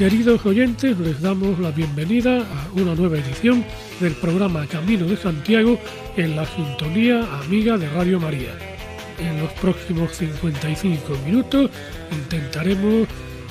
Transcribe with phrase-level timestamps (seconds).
[0.00, 3.62] Queridos oyentes, les damos la bienvenida a una nueva edición
[4.00, 5.78] del programa Camino de Santiago
[6.16, 8.48] en la sintonía amiga de Radio María.
[9.18, 11.70] En los próximos 55 minutos
[12.12, 13.08] intentaremos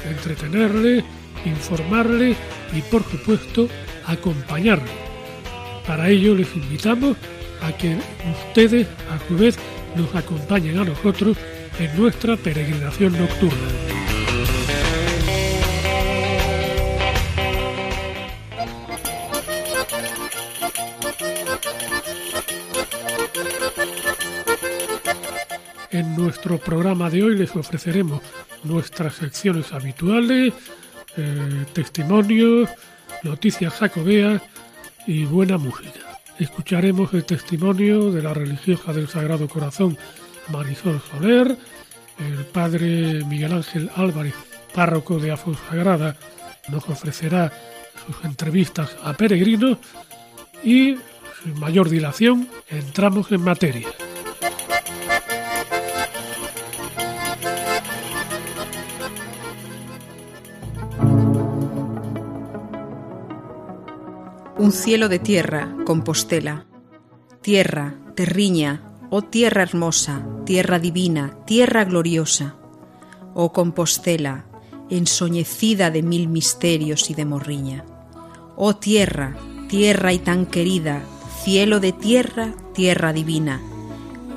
[0.10, 1.04] entretenerle,
[1.46, 2.36] informarle
[2.76, 3.70] y por supuesto
[4.08, 4.90] acompañarle.
[5.86, 7.16] Para ello les invitamos
[7.62, 7.96] a que
[8.48, 9.56] ustedes a su vez
[9.96, 11.38] nos acompañen a nosotros
[11.78, 14.19] en nuestra peregrinación nocturna.
[26.30, 28.22] Nuestro programa de hoy les ofreceremos
[28.64, 30.54] nuestras secciones habituales,
[31.18, 32.70] eh, testimonios,
[33.24, 34.40] noticias jacobeas
[35.08, 36.20] y buena música.
[36.38, 39.98] Escucharemos el testimonio de la religiosa del Sagrado Corazón
[40.50, 41.58] Marisol Soler,
[42.20, 44.36] el padre Miguel Ángel Álvarez,
[44.76, 46.16] párroco de Afonsagrada,
[46.68, 47.52] nos ofrecerá
[48.06, 49.80] sus entrevistas a peregrinos
[50.64, 50.96] y,
[51.44, 53.88] sin mayor dilación, entramos en materia.
[64.60, 66.66] Un cielo de tierra, Compostela.
[67.42, 72.56] Tierra, terriña, oh tierra hermosa, tierra divina, tierra gloriosa.
[73.34, 74.48] Oh Compostela,
[74.90, 77.86] ensoñecida de mil misterios y de morriña.
[78.58, 79.38] Oh tierra,
[79.70, 81.04] tierra y tan querida,
[81.42, 83.62] cielo de tierra, tierra divina.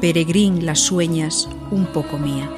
[0.00, 2.48] Peregrín las sueñas, un poco mía.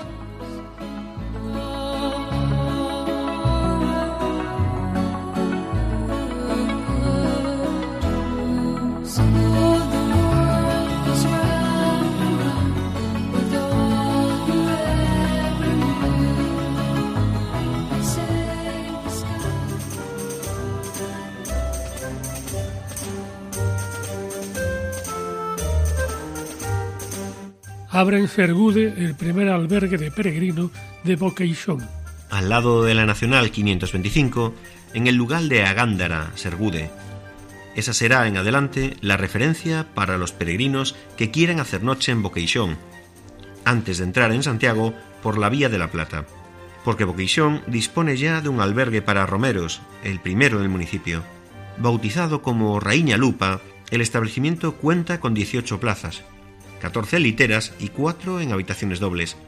[27.94, 30.72] Abre en Sergude el primer albergue de peregrino
[31.04, 31.88] de Boqueixón.
[32.28, 34.52] Al lado de la Nacional 525,
[34.94, 36.90] en el lugar de Agándara, Sergude.
[37.76, 42.76] Esa será en adelante la referencia para los peregrinos que quieran hacer noche en Boqueixón,
[43.64, 46.26] antes de entrar en Santiago por la Vía de la Plata,
[46.84, 51.22] porque Boqueixón dispone ya de un albergue para romeros, el primero en el municipio.
[51.78, 53.60] Bautizado como Raíña Lupa,
[53.92, 56.24] el establecimiento cuenta con 18 plazas,
[56.84, 59.38] 14 literas y 4 en habitaciones dobles,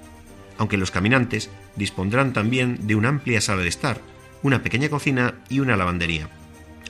[0.56, 4.00] aunque los caminantes dispondrán también de una amplia sala de estar,
[4.42, 6.30] una pequeña cocina y una lavandería.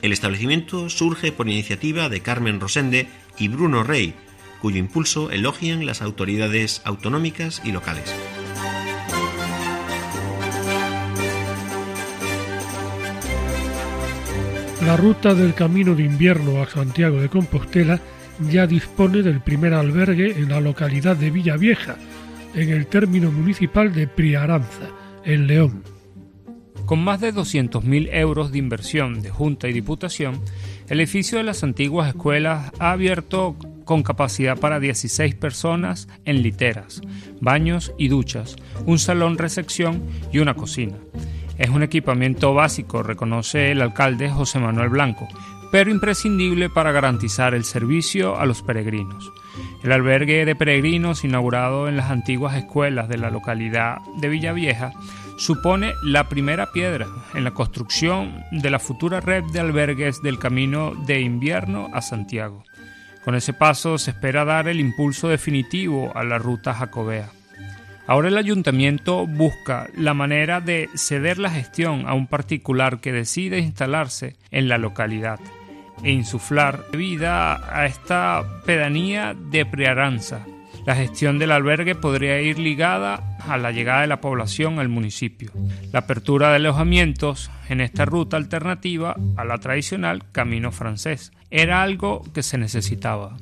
[0.01, 3.07] El establecimiento surge por iniciativa de Carmen Rosende
[3.37, 4.13] y Bruno Rey,
[4.61, 8.15] cuyo impulso elogian las autoridades autonómicas y locales.
[14.85, 17.99] La ruta del camino de invierno a Santiago de Compostela
[18.49, 21.95] ya dispone del primer albergue en la localidad de Villavieja,
[22.55, 24.89] en el término municipal de Priaranza,
[25.23, 25.83] en León.
[26.85, 30.39] Con más de 200.000 euros de inversión de Junta y Diputación,
[30.87, 37.01] el edificio de las antiguas escuelas ha abierto con capacidad para 16 personas en literas,
[37.41, 38.55] baños y duchas,
[38.85, 40.95] un salón recepción y una cocina.
[41.57, 45.27] Es un equipamiento básico, reconoce el alcalde José Manuel Blanco,
[45.71, 49.31] pero imprescindible para garantizar el servicio a los peregrinos.
[49.83, 54.91] El albergue de peregrinos inaugurado en las antiguas escuelas de la localidad de Villavieja
[55.37, 60.93] supone la primera piedra en la construcción de la futura red de albergues del camino
[61.05, 62.63] de invierno a Santiago.
[63.23, 67.29] Con ese paso se espera dar el impulso definitivo a la ruta jacobea.
[68.07, 73.59] Ahora el ayuntamiento busca la manera de ceder la gestión a un particular que decide
[73.59, 75.39] instalarse en la localidad
[76.03, 80.45] e insuflar vida a esta pedanía de Prearanza.
[80.85, 85.51] La gestión del albergue podría ir ligada a la llegada de la población al municipio.
[85.91, 92.23] La apertura de alojamientos en esta ruta alternativa a la tradicional camino francés era algo
[92.33, 93.37] que se necesitaba.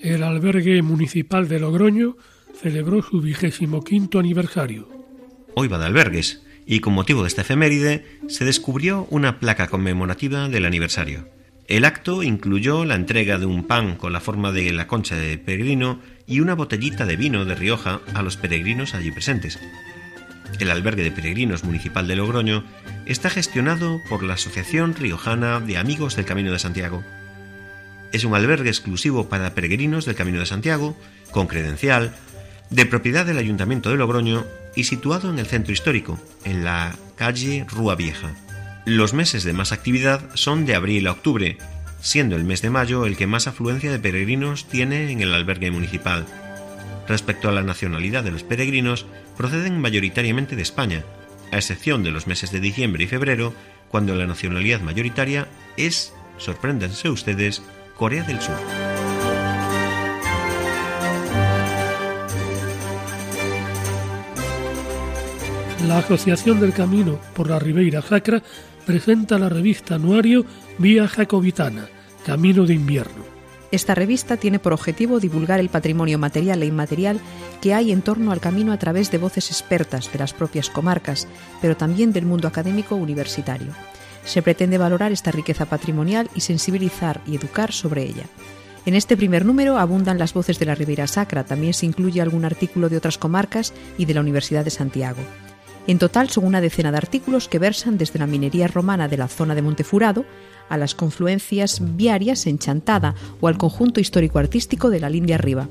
[0.00, 2.16] El albergue municipal de Logroño
[2.54, 4.97] celebró su vigésimo quinto aniversario.
[5.60, 10.48] Hoy va de albergues, y con motivo de esta efeméride se descubrió una placa conmemorativa
[10.48, 11.28] del aniversario.
[11.66, 15.36] El acto incluyó la entrega de un pan con la forma de la concha de
[15.36, 19.58] peregrino y una botellita de vino de Rioja a los peregrinos allí presentes.
[20.60, 22.62] El albergue de peregrinos municipal de Logroño
[23.06, 27.02] está gestionado por la Asociación Riojana de Amigos del Camino de Santiago.
[28.12, 30.96] Es un albergue exclusivo para peregrinos del Camino de Santiago,
[31.32, 32.14] con credencial,
[32.70, 34.44] de propiedad del Ayuntamiento de Logroño
[34.78, 38.30] y situado en el centro histórico, en la calle Rúa Vieja.
[38.86, 41.58] Los meses de más actividad son de abril a octubre,
[42.00, 45.72] siendo el mes de mayo el que más afluencia de peregrinos tiene en el albergue
[45.72, 46.26] municipal.
[47.08, 51.02] Respecto a la nacionalidad de los peregrinos, proceden mayoritariamente de España,
[51.50, 53.54] a excepción de los meses de diciembre y febrero,
[53.88, 57.64] cuando la nacionalidad mayoritaria es, sorpréndanse ustedes,
[57.96, 58.87] Corea del Sur.
[65.86, 68.42] La Asociación del Camino por la Ribeira Sacra
[68.84, 70.44] presenta la revista anuario
[70.76, 71.86] Vía Jacobitana,
[72.26, 73.24] Camino de Invierno.
[73.70, 77.20] Esta revista tiene por objetivo divulgar el patrimonio material e inmaterial
[77.62, 81.28] que hay en torno al camino a través de voces expertas de las propias comarcas,
[81.62, 83.72] pero también del mundo académico universitario.
[84.24, 88.24] Se pretende valorar esta riqueza patrimonial y sensibilizar y educar sobre ella.
[88.84, 92.44] En este primer número abundan las voces de la Ribeira Sacra, también se incluye algún
[92.44, 95.20] artículo de otras comarcas y de la Universidad de Santiago.
[95.88, 99.26] En total son una decena de artículos que versan desde la minería romana de la
[99.26, 100.26] zona de Montefurado
[100.68, 105.66] a las confluencias viarias en Chantada o al conjunto histórico-artístico de la Lindia Arriba.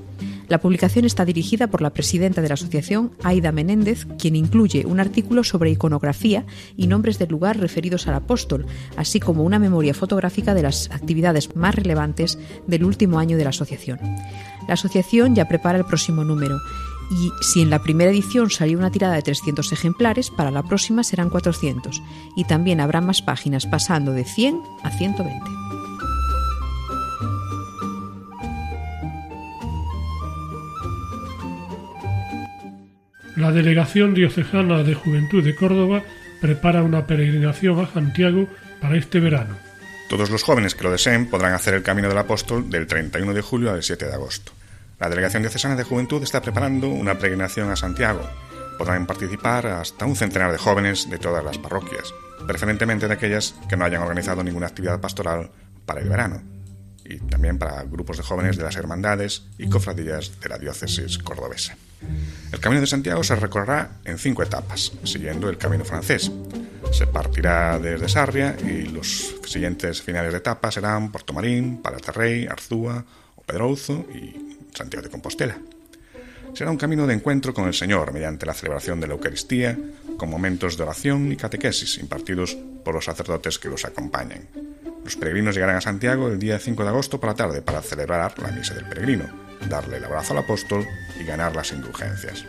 [0.48, 5.00] La publicación está dirigida por la presidenta de la asociación, Aida Menéndez, quien incluye un
[5.00, 8.66] artículo sobre iconografía y nombres del lugar referidos al apóstol,
[8.96, 13.52] así como una memoria fotográfica de las actividades más relevantes del último año de la
[13.52, 14.00] asociación.
[14.68, 16.58] La asociación ya prepara el próximo número
[17.10, 21.04] y si en la primera edición salió una tirada de 300 ejemplares, para la próxima
[21.04, 22.02] serán 400
[22.36, 25.58] y también habrá más páginas pasando de 100 a 120.
[33.38, 36.02] La Delegación Diocesana de Juventud de Córdoba
[36.42, 38.48] prepara una peregrinación a Santiago
[38.82, 39.56] para este verano.
[40.10, 43.42] Todos los jóvenes que lo deseen podrán hacer el Camino del Apóstol del 31 de
[43.42, 44.57] julio al 7 de agosto.
[45.00, 48.22] La Delegación Diocesana de Juventud está preparando una peregrinación a Santiago.
[48.80, 52.16] Podrán participar hasta un centenar de jóvenes de todas las parroquias,
[52.48, 55.52] preferentemente de aquellas que no hayan organizado ninguna actividad pastoral
[55.86, 56.42] para el verano,
[57.06, 61.78] y también para grupos de jóvenes de las hermandades y cofradías de la diócesis cordobesa.
[62.52, 66.32] El Camino de Santiago se recorrerá en cinco etapas, siguiendo el camino francés.
[66.92, 73.06] Se partirá desde Sarria y los siguientes finales de etapa serán Portomarín, Palaterrey, Arzúa
[73.48, 74.47] Pedrouzo y
[74.78, 75.58] Santiago de Compostela.
[76.54, 79.78] Será un camino de encuentro con el Señor mediante la celebración de la Eucaristía,
[80.18, 84.48] con momentos de oración y catequesis impartidos por los sacerdotes que los acompañan.
[85.04, 88.40] Los peregrinos llegarán a Santiago el día 5 de agosto por la tarde para celebrar
[88.40, 89.26] la misa del peregrino,
[89.70, 90.86] darle el abrazo al apóstol
[91.20, 92.46] y ganar las indulgencias.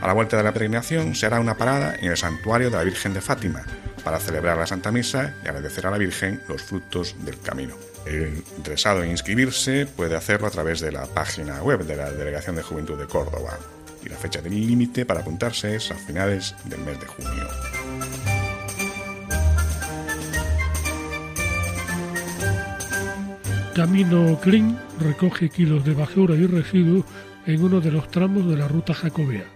[0.00, 2.84] A la vuelta de la peregrinación se hará una parada en el santuario de la
[2.84, 3.64] Virgen de Fátima
[4.06, 7.74] para celebrar la Santa Misa y agradecer a la Virgen los frutos del camino.
[8.06, 12.54] El interesado en inscribirse puede hacerlo a través de la página web de la Delegación
[12.54, 13.58] de Juventud de Córdoba
[14.04, 17.48] y la fecha del límite para apuntarse es a finales del mes de junio.
[23.74, 27.04] Camino Clean recoge kilos de basura y residuos
[27.44, 29.46] en uno de los tramos de la ruta jacobea.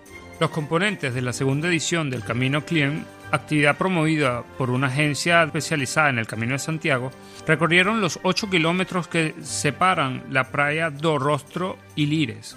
[0.41, 6.11] Los componentes de la segunda edición del Camino Clean actividad promovida por una agencia especializada
[6.11, 7.11] en el Camino de Santiago,
[7.47, 12.57] recorrieron los 8 kilómetros que separan la playa do Rostro y Lires.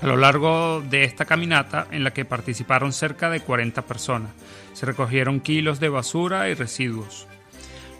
[0.00, 4.30] A lo largo de esta caminata, en la que participaron cerca de 40 personas,
[4.72, 7.26] se recogieron kilos de basura y residuos.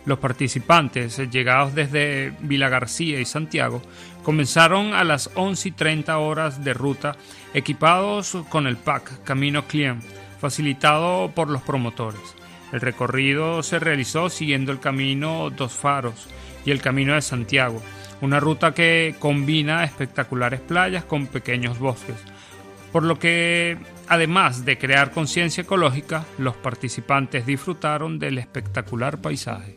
[0.05, 3.81] Los participantes, llegados desde Vila García y Santiago,
[4.23, 7.17] comenzaron a las 11 y 30 horas de ruta
[7.53, 10.01] equipados con el PAC Camino Client
[10.39, 12.35] facilitado por los promotores.
[12.71, 16.27] El recorrido se realizó siguiendo el camino Dos Faros
[16.65, 17.81] y el Camino de Santiago,
[18.21, 22.17] una ruta que combina espectaculares playas con pequeños bosques,
[22.91, 23.77] por lo que,
[24.07, 29.75] además de crear conciencia ecológica, los participantes disfrutaron del espectacular paisaje.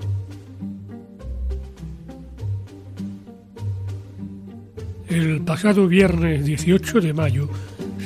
[5.08, 7.50] El pasado viernes 18 de mayo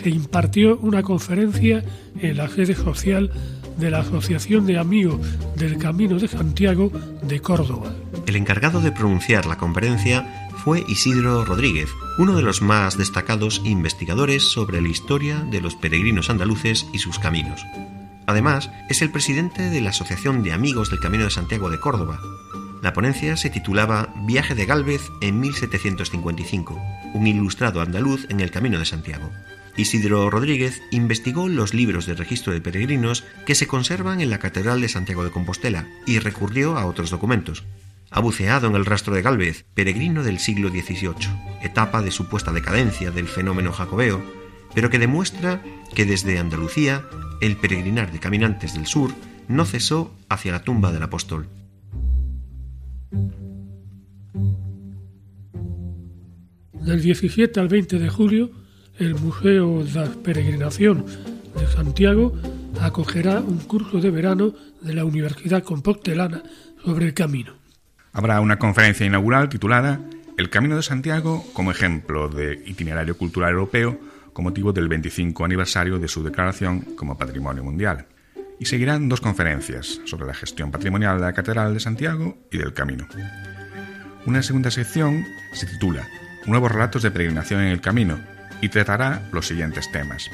[0.06, 1.82] se impartió una conferencia
[2.20, 3.28] en la sede social
[3.76, 5.18] de la Asociación de Amigos
[5.56, 7.92] del Camino de Santiago de Córdoba.
[8.24, 14.44] El encargado de pronunciar la conferencia fue Isidro Rodríguez, uno de los más destacados investigadores
[14.44, 17.66] sobre la historia de los peregrinos andaluces y sus caminos.
[18.26, 22.20] Además, es el presidente de la Asociación de Amigos del Camino de Santiago de Córdoba.
[22.80, 26.80] La ponencia se titulaba Viaje de Gálvez en 1755,
[27.12, 29.32] un ilustrado andaluz en el Camino de Santiago.
[29.76, 34.80] Isidro Rodríguez investigó los libros de registro de peregrinos que se conservan en la Catedral
[34.80, 37.64] de Santiago de Compostela y recurrió a otros documentos.
[38.10, 41.28] Ha buceado en el rastro de Gálvez, peregrino del siglo XVIII,
[41.62, 44.24] etapa de supuesta decadencia del fenómeno jacobeo,
[44.74, 45.62] pero que demuestra
[45.94, 47.04] que desde Andalucía
[47.40, 49.12] el peregrinar de caminantes del sur
[49.48, 51.48] no cesó hacia la tumba del apóstol.
[56.72, 58.50] Del 17 al 20 de julio,
[58.98, 61.04] el Museo de la Peregrinación
[61.58, 62.34] de Santiago
[62.80, 66.42] acogerá un curso de verano de la Universidad Compostelana
[66.82, 67.54] sobre el camino.
[68.12, 70.00] Habrá una conferencia inaugural titulada
[70.38, 73.98] El Camino de Santiago como ejemplo de itinerario cultural europeo
[74.32, 78.06] con motivo del 25 aniversario de su declaración como Patrimonio Mundial.
[78.58, 82.72] Y seguirán dos conferencias sobre la gestión patrimonial de la Catedral de Santiago y del
[82.72, 83.06] Camino.
[84.24, 86.08] Una segunda sección se titula
[86.46, 88.35] Nuevos relatos de peregrinación en el Camino
[88.66, 90.28] y tratará los siguientes temas.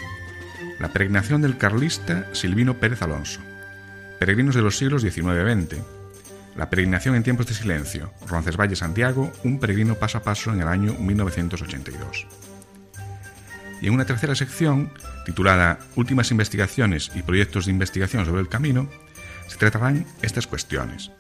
[0.78, 3.40] La peregrinación del carlista Silvino Pérez Alonso,
[4.18, 5.82] peregrinos de los siglos XIX-XX,
[6.56, 10.68] la peregrinación en tiempos de silencio, Roncesvalles Santiago, un peregrino paso a paso en el
[10.68, 12.26] año 1982.
[13.82, 14.90] Y en una tercera sección,
[15.26, 18.88] titulada Últimas investigaciones y proyectos de investigación sobre el camino,
[19.46, 21.10] se tratarán estas cuestiones.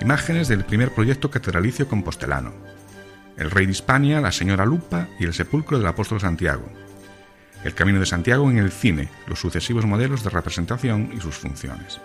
[0.00, 2.52] Imágenes del primer proyecto catedralicio compostelano,
[3.36, 6.68] el rey de Hispania, la señora Lupa y el sepulcro del apóstol Santiago.
[7.64, 12.00] El Camino de Santiago en el cine, los sucesivos modelos de representación y sus funciones.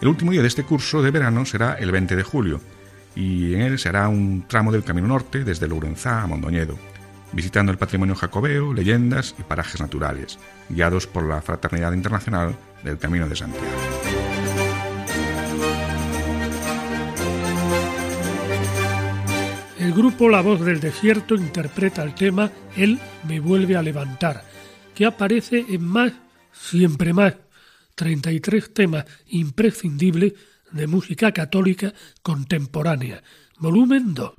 [0.00, 2.60] El último día de este curso de verano será el 20 de julio,
[3.14, 6.76] y en él se hará un tramo del Camino Norte desde Lourenzá a Mondoñedo,
[7.32, 10.38] visitando el patrimonio jacobeo, leyendas y parajes naturales,
[10.68, 14.01] guiados por la Fraternidad Internacional del Camino de Santiago.
[19.92, 24.42] El grupo La Voz del Desierto interpreta el tema Él me vuelve a levantar,
[24.94, 26.14] que aparece en más,
[26.50, 27.34] siempre más,
[27.94, 30.32] 33 temas imprescindibles
[30.70, 33.22] de música católica contemporánea,
[33.58, 34.32] volumen 2.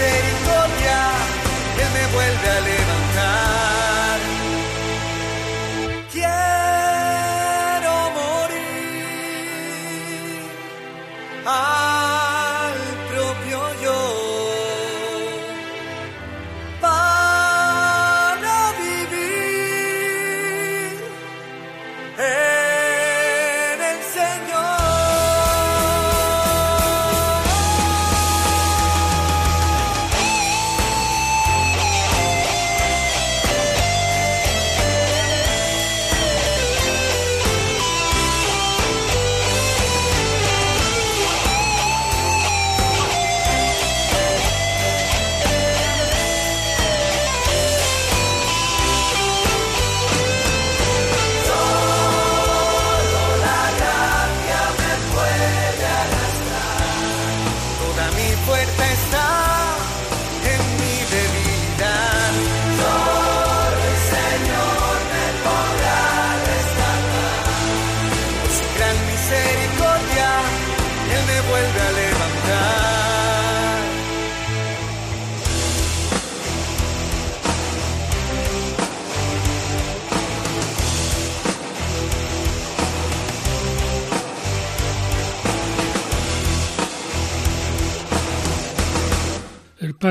[0.00, 0.98] misericordia
[1.76, 2.49] que me vuelve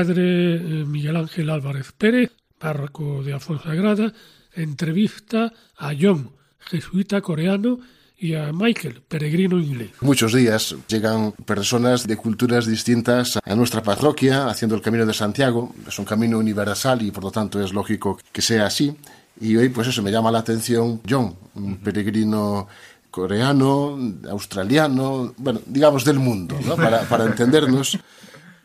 [0.00, 4.14] padre eh, Miguel Ángel Álvarez Pérez, párroco de Afonsagrada,
[4.54, 7.80] entrevista a John, jesuita coreano,
[8.16, 9.90] y a Michael, peregrino inglés.
[10.00, 15.74] Muchos días llegan personas de culturas distintas a nuestra parroquia haciendo el Camino de Santiago.
[15.86, 18.96] Es un camino universal y por lo tanto es lógico que sea así.
[19.38, 22.68] Y hoy pues eso me llama la atención John, un peregrino
[23.10, 23.98] coreano,
[24.30, 26.76] australiano, bueno, digamos del mundo, ¿no?
[26.76, 27.98] para, para entendernos.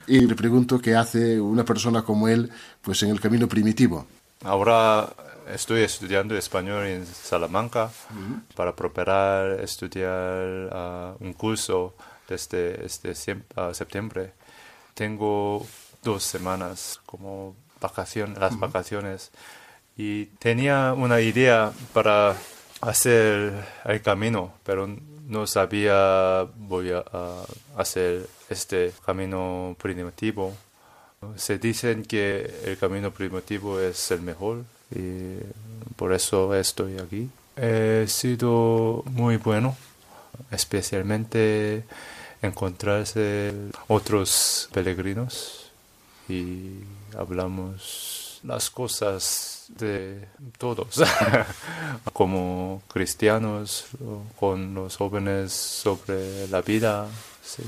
[0.08, 2.50] Y le pregunto qué hace una persona como él
[2.82, 4.06] pues en el camino primitivo.
[4.44, 5.10] Ahora
[5.52, 7.91] estoy estudiando español en Salamanca
[8.56, 11.96] para preparar estudiar ah, un curso
[12.28, 13.13] desde este
[13.74, 14.34] septiembre.
[14.94, 15.65] Tengo
[16.04, 19.32] dos semanas como vacaciones, las vacaciones
[19.98, 22.36] y tenía una idea para
[22.82, 23.54] hacer
[23.86, 24.88] el camino, pero
[25.28, 27.04] no sabía voy a,
[27.78, 30.56] hacer este camino primitivo.
[31.36, 35.38] Se dicen que el camino primitivo es el mejor y
[35.96, 37.30] por eso estoy aquí.
[37.56, 39.76] He sido muy bueno,
[40.52, 41.84] especialmente
[42.42, 43.54] encontrarse
[43.88, 45.72] otros peregrinos
[46.30, 46.82] y
[47.18, 51.01] hablamos las cosas de todos,
[52.13, 53.88] como cristianos,
[54.39, 57.08] con los jóvenes sobre la vida.
[57.43, 57.63] Sí.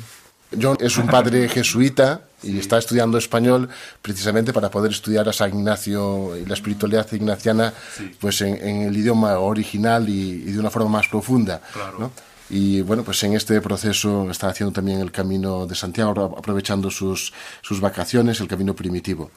[0.60, 3.70] John es un padre jesuita y está estudiando español
[4.02, 7.74] precisamente para poder estudiar a San Ignacio y la espiritualidad ignaciana
[8.20, 11.62] pues en, el idioma original y, de una forma más profunda.
[12.50, 17.34] Y bueno, pues en este proceso está haciendo también el camino de Santiago, aprovechando sus,
[17.62, 19.32] sus vacaciones, el camino primitivo.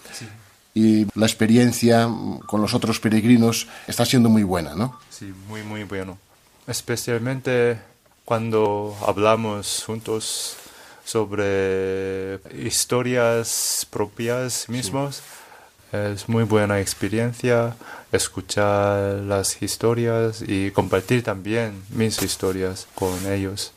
[0.75, 2.09] Y la experiencia
[2.47, 5.01] con los otros peregrinos está siendo muy buena, ¿no?
[5.11, 6.19] Sí, muy, muy bueno.
[6.67, 7.81] Especialmente
[8.25, 10.57] cuando hablamos juntos
[11.05, 15.23] sobre historias propias mismos.
[15.93, 17.75] Es muy buena experiencia
[18.13, 23.73] escuchar las historias y compartir también mis historias con ellos,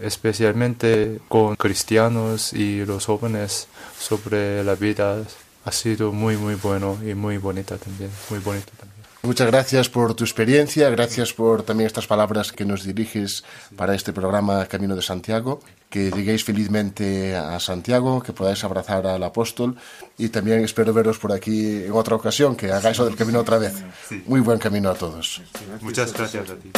[0.00, 5.18] especialmente con cristianos y los jóvenes sobre la vida.
[5.66, 8.96] Ha sido muy, muy bueno y muy bonita también, muy bonito también.
[9.22, 13.42] Muchas gracias por tu experiencia, gracias por también estas palabras que nos diriges
[13.74, 15.60] para este programa Camino de Santiago.
[15.90, 19.76] Que lleguéis felizmente a Santiago, que podáis abrazar al apóstol
[20.16, 23.82] y también espero veros por aquí en otra ocasión, que hagáis del camino otra vez.
[24.26, 25.42] Muy buen camino a todos.
[25.80, 26.70] Muchas gracias a ti.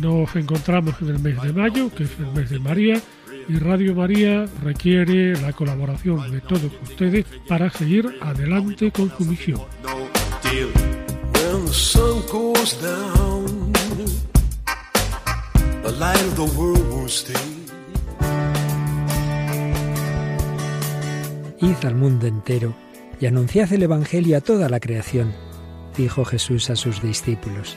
[0.00, 3.00] Nos encontramos en el mes de mayo, que es el mes de María
[3.48, 9.60] y Radio María requiere la colaboración de todos ustedes para seguir adelante con su misión.
[21.60, 22.74] Id al mundo entero
[23.20, 25.32] y anunciad el Evangelio a toda la creación,
[25.96, 27.76] dijo Jesús a sus discípulos.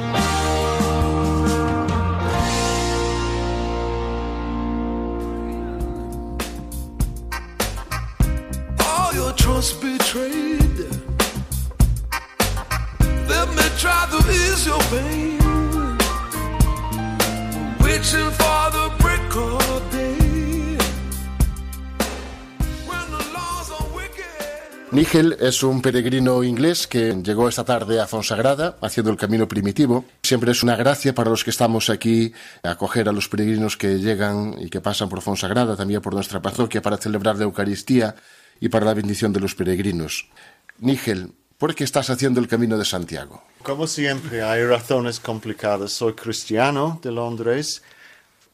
[25.11, 30.05] Nigel es un peregrino inglés que llegó esta tarde a Fonsagrada haciendo el camino primitivo.
[30.23, 32.31] Siempre es una gracia para los que estamos aquí
[32.63, 36.81] acoger a los peregrinos que llegan y que pasan por Fonsagrada, también por nuestra parroquia
[36.81, 38.15] para celebrar la Eucaristía
[38.61, 40.29] y para la bendición de los peregrinos.
[40.79, 43.43] Nigel, ¿por qué estás haciendo el camino de Santiago?
[43.63, 45.91] Como siempre, hay razones complicadas.
[45.91, 47.83] Soy cristiano de Londres.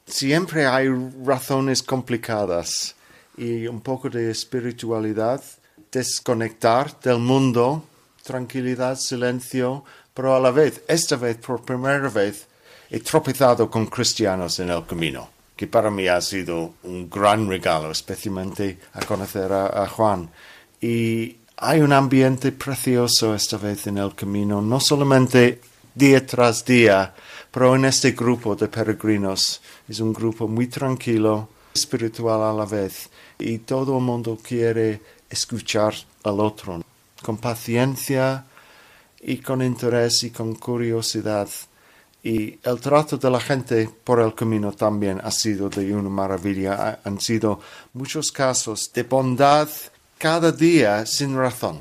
[0.08, 0.88] Siempre hay
[1.24, 2.96] razones complicadas
[3.36, 5.40] y un poco de espiritualidad
[5.90, 7.84] desconectar del mundo,
[8.22, 12.46] tranquilidad, silencio, pero a la vez, esta vez, por primera vez,
[12.90, 17.90] he tropezado con cristianos en el camino, que para mí ha sido un gran regalo,
[17.90, 20.28] especialmente a conocer a, a Juan.
[20.80, 25.60] Y hay un ambiente precioso esta vez en el camino, no solamente
[25.94, 27.14] día tras día,
[27.50, 33.10] pero en este grupo de peregrinos es un grupo muy tranquilo, espiritual a la vez,
[33.38, 36.82] y todo el mundo quiere escuchar al otro
[37.22, 38.44] con paciencia
[39.20, 41.48] y con interés y con curiosidad.
[42.22, 47.00] Y el trato de la gente por el camino también ha sido de una maravilla.
[47.04, 47.60] Han sido
[47.92, 49.68] muchos casos de bondad
[50.18, 51.80] cada día sin razón.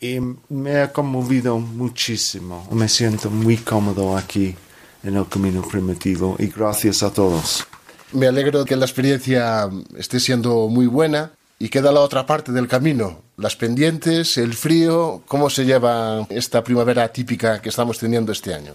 [0.00, 2.66] Y me ha conmovido muchísimo.
[2.70, 4.54] Me siento muy cómodo aquí
[5.02, 7.66] en el camino primitivo y gracias a todos.
[8.12, 11.32] Me alegro que la experiencia esté siendo muy buena
[11.64, 16.62] y queda la otra parte del camino, las pendientes, el frío, ¿cómo se lleva esta
[16.62, 18.74] primavera típica que estamos teniendo este año?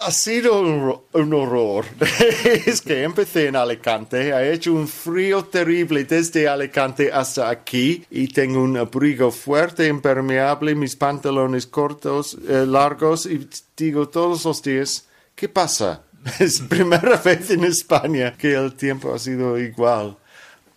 [0.00, 1.84] Ha sido un, horror.
[2.64, 8.28] es que empecé en Alicante, ha hecho un frío terrible desde Alicante hasta aquí y
[8.28, 15.06] tengo un abrigo fuerte, impermeable, mis pantalones cortos, eh, largos y digo todos los días,
[15.34, 16.04] ¿qué pasa?
[16.38, 20.16] Es primera vez en España que el tiempo ha sido igual.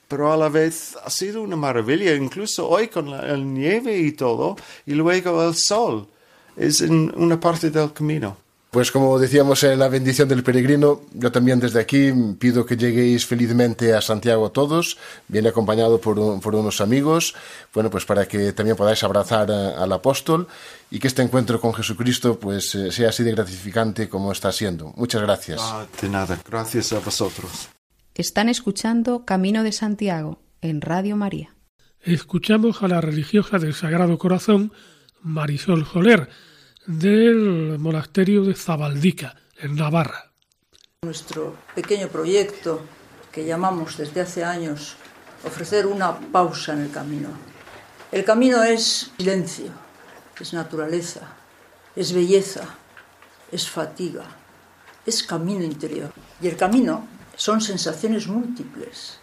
[0.07, 4.55] Pero a la vez ha sido una maravilla, incluso hoy con la nieve y todo,
[4.85, 6.07] y luego el sol.
[6.55, 8.37] Es en una parte del camino.
[8.75, 13.25] Pues como decíamos en la bendición del peregrino, yo también desde aquí pido que lleguéis
[13.25, 14.97] felizmente a Santiago todos,
[15.29, 17.35] bien acompañado por, unos amigos,
[17.73, 20.49] bueno, pues para que también podáis abrazar al apóstol
[20.91, 24.91] y que este encuentro con Jesucristo pues eh, sea así de gratificante como está siendo.
[24.97, 25.61] Muchas gracias.
[25.63, 27.69] Ah, de nada, gracias a vosotros.
[28.15, 31.53] Están escuchando Camino de Santiago en Radio María.
[31.99, 34.71] Escuchamos a la religiosa del Sagrado Corazón,
[35.19, 36.29] Marisol Soler,
[36.87, 40.31] del monasterio de Zabaldica, en Navarra.
[41.01, 42.85] Nuestro pequeño proyecto
[43.33, 44.95] que llamamos desde hace años
[45.43, 47.27] ofrecer una pausa en el camino.
[48.13, 49.71] El camino es silencio,
[50.39, 51.35] es naturaleza,
[51.97, 52.77] es belleza,
[53.51, 54.23] es fatiga,
[55.05, 56.13] es camino interior.
[56.41, 59.19] Y el camino son sensaciones múltiples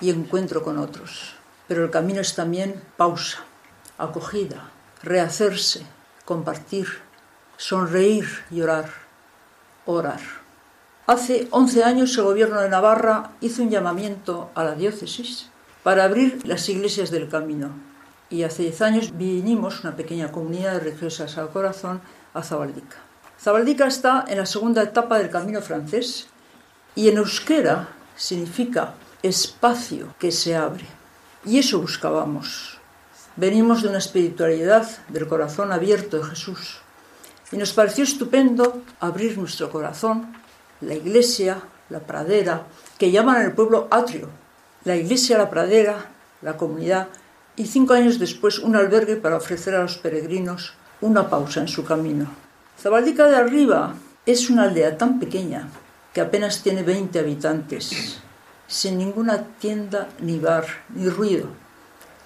[0.00, 1.34] y encuentro con otros.
[1.68, 3.38] Pero el camino es también pausa,
[3.96, 4.70] acogida,
[5.02, 5.86] rehacerse,
[6.24, 6.86] compartir,
[7.56, 8.90] sonreír, llorar,
[9.86, 10.20] orar.
[11.06, 15.50] Hace 11 años el gobierno de Navarra hizo un llamamiento a la diócesis
[15.82, 17.70] para abrir las iglesias del camino.
[18.30, 22.00] Y hace 10 años vinimos, una pequeña comunidad de religiosas al corazón,
[22.32, 22.96] a Zabaldica.
[23.38, 26.26] Zabaldica está en la segunda etapa del camino francés
[26.94, 30.86] y en euskera significa espacio que se abre.
[31.44, 32.78] Y eso buscábamos.
[33.36, 36.78] Venimos de una espiritualidad del corazón abierto de Jesús.
[37.50, 40.34] Y nos pareció estupendo abrir nuestro corazón,
[40.80, 42.66] la iglesia, la pradera,
[42.98, 44.28] que llaman el pueblo atrio,
[44.84, 46.10] la iglesia, la pradera,
[46.42, 47.08] la comunidad,
[47.56, 51.84] y cinco años después un albergue para ofrecer a los peregrinos una pausa en su
[51.84, 52.26] camino.
[52.80, 53.94] Zabaldica de Arriba
[54.26, 55.68] es una aldea tan pequeña
[56.14, 58.16] que apenas tiene 20 habitantes,
[58.66, 61.64] sin ninguna tienda ni bar ni ruido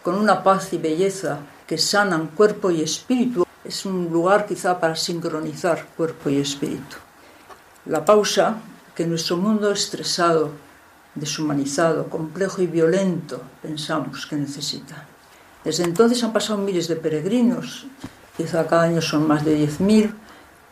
[0.08, 4.96] con una paz y belleza que sanan cuerpo y espíritu, es un lugar quizá para
[4.96, 6.96] sincronizar cuerpo y espíritu.
[7.84, 8.56] La pausa
[8.94, 10.52] que nuestro mundo estresado,
[11.14, 15.04] deshumanizado, complejo y violento pensamos que necesita.
[15.62, 17.86] Desde entonces han pasado miles de peregrinos,
[18.34, 20.10] quizá cada año son más de 10.000,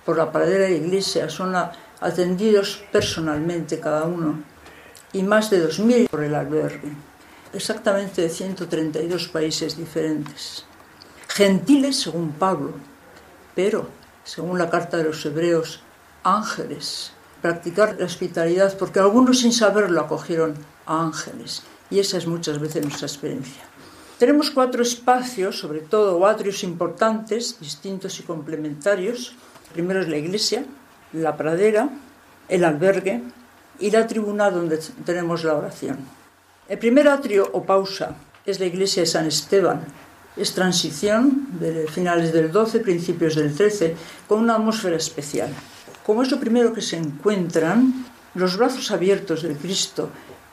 [0.05, 1.53] por la paradera de la iglesia, son
[2.01, 4.43] atendidos personalmente cada uno,
[5.13, 6.93] y más de 2.000 por el albergue
[7.57, 10.65] exactamente de 132 países diferentes.
[11.29, 12.75] Gentiles según Pablo,
[13.55, 13.89] pero,
[14.25, 15.81] según la carta de los hebreos,
[16.23, 17.13] ángeles.
[17.43, 20.55] Practicar la hospitalidad, porque algunos sin saberlo acogieron
[20.85, 21.63] a ángeles.
[21.91, 23.63] Y esa es muchas veces nuestra experiencia.
[24.19, 29.35] Tenemos cuatro espacios, sobre todo o atrios importantes, distintos y complementarios.
[29.73, 30.65] Primero es la iglesia,
[31.23, 31.89] la pradera,
[32.49, 33.23] el albergue
[33.79, 35.99] y la tribuna donde tenemos la oración.
[36.69, 39.85] El primer atrio o pausa es la iglesia de San Esteban.
[40.37, 43.97] Es transición de finales del 12, principios del 13,
[44.29, 45.51] con una atmósfera especial.
[46.05, 50.11] Como es lo primero que se encuentran, los brazos abiertos del Cristo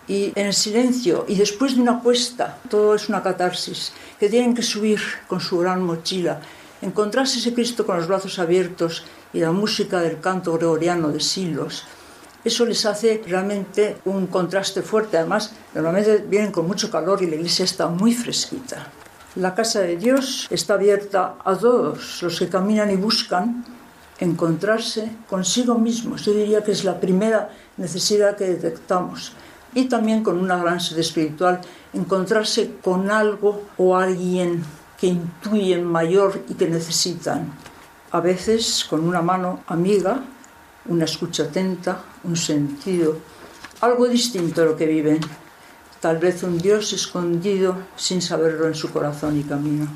[0.08, 4.54] y en el silencio y después de una cuesta, todo es una catarsis, que tienen
[4.54, 6.39] que subir con su gran mochila,
[6.82, 11.86] encontrarse ese Cristo con los brazos abiertos y la música del canto gregoriano de silos
[12.43, 15.17] eso les hace realmente un contraste fuerte.
[15.17, 18.88] Además, normalmente vienen con mucho calor y la iglesia está muy fresquita.
[19.36, 23.63] La casa de Dios está abierta a todos los que caminan y buscan
[24.19, 26.26] encontrarse consigo mismos.
[26.26, 29.32] Yo diría que es la primera necesidad que detectamos.
[29.74, 31.62] Y también con una gran sed espiritual,
[31.93, 34.63] encontrarse con algo o alguien
[35.00, 37.54] que intuyen mayor y que necesitan.
[38.13, 40.21] A veces con una mano amiga,
[40.86, 43.17] una escucha atenta, un sentido,
[43.82, 45.19] algo distinto a lo que viven.
[45.99, 49.88] Tal vez un Dios escondido sin saberlo en su corazón y camino.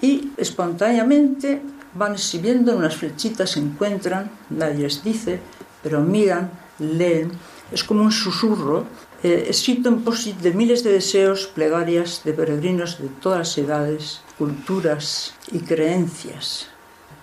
[0.00, 1.60] Y espontáneamente
[1.94, 5.40] van escribiendo unas flechitas, se encuentran, nadie les dice,
[5.82, 7.32] pero miran, leen.
[7.72, 8.84] Es como un susurro
[9.24, 15.34] eh, escrito en posit de miles de deseos, plegarias de peregrinos de todas edades, culturas
[15.50, 16.69] y creencias.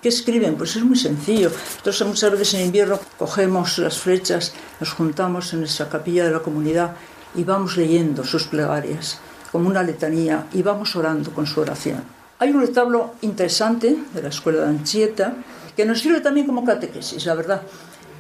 [0.07, 0.55] ¿Qué escriben?
[0.55, 1.51] Pues es muy sencillo.
[1.79, 6.39] Entonces muchas veces en invierno cogemos las flechas, nos juntamos en nuestra capilla de la
[6.39, 6.95] comunidad
[7.35, 9.19] y vamos leyendo sus plegarias
[9.51, 12.05] como una letanía y vamos orando con su oración.
[12.39, 15.33] Hay un retablo interesante de la escuela de Anchieta
[15.75, 17.63] que nos sirve también como catequesis, la verdad.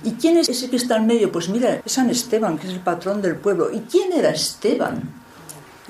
[0.03, 1.31] ¿Y quién es ese que está en medio?
[1.31, 3.71] Pues mira, es San Esteban, que es el patrón del pueblo.
[3.71, 5.09] ¿Y quién era Esteban?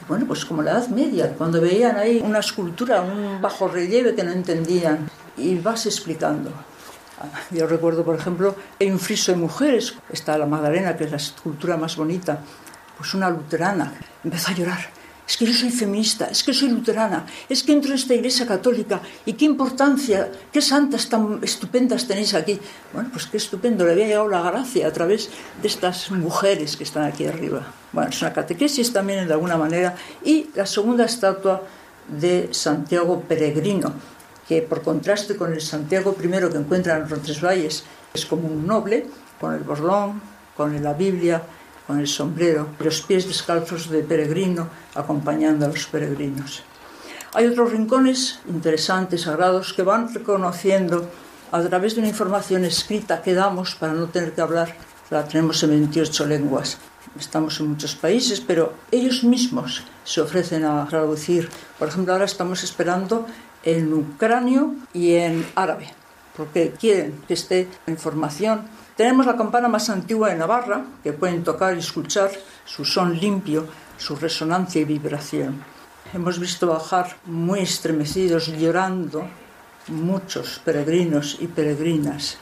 [0.08, 4.24] Bueno, pues como la Edad Media, cuando veían ahí una escultura, un bajo relieve que
[4.24, 6.52] no entendían, y vas explicando.
[7.52, 11.18] Yo recuerdo, por ejemplo, hay un friso de mujeres, está la Magdalena, que es la
[11.18, 12.40] escultura más bonita,
[12.98, 14.98] pues una luterana, empezó a llorar
[15.28, 18.48] es que yo soy feminista, es que soy luterana, es que entro en esta iglesia
[18.48, 22.58] católica y qué importancia, qué santas tan estupendas tenéis aquí.
[22.94, 25.30] Bueno, pues qué estupendo, le había llegado la gracia a través
[25.62, 27.62] de estas mujeres que están aquí arriba.
[27.92, 29.96] Bueno, es una catequesis también de alguna manera.
[30.24, 31.62] Y la segunda estatua
[32.08, 33.94] de Santiago Peregrino,
[34.48, 37.84] que por contraste con el Santiago I que encuentran en Roncesvalles,
[38.14, 39.06] es como un noble,
[39.40, 40.22] con el borlón,
[40.56, 41.44] con la Biblia,
[41.86, 46.64] con el sombrero, los pies descalzos de peregrino, acompañando a los peregrinos.
[47.34, 51.10] Hay otros rincones interesantes, sagrados, que van reconociendo
[51.52, 54.76] a través de una información escrita que damos para no tener que hablar.
[55.10, 56.78] La tenemos en 28 lenguas.
[57.18, 61.50] Estamos en muchos países, pero ellos mismos se ofrecen a traducir.
[61.80, 63.26] Por ejemplo, ahora estamos esperando
[63.68, 65.94] en ucranio y en árabe,
[66.36, 71.44] porque quieren que esté la información tenemos la campana más antigua de Navarra, que pueden
[71.44, 72.32] tocar y escuchar
[72.66, 75.64] su son limpio, su resonancia y vibración.
[76.16, 79.28] Hemos visto bajar muy estremecidos, llorando,
[79.90, 82.40] muchos peregrinos y peregrinas.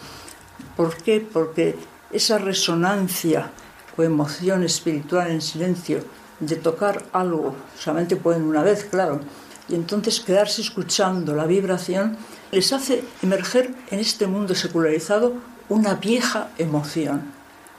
[0.78, 1.20] ¿Por qué?
[1.20, 1.76] Porque
[2.10, 3.52] esa resonancia
[3.98, 6.06] o emoción espiritual en silencio
[6.40, 9.20] de tocar algo, solamente pueden una vez, claro,
[9.68, 12.18] y entonces quedarse escuchando la vibración,
[12.52, 15.34] les hace emerger en este mundo secularizado
[15.70, 17.32] una vieja emoción,